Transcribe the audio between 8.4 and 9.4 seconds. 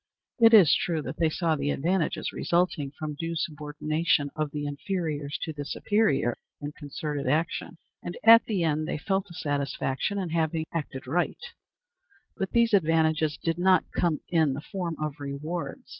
the end they felt a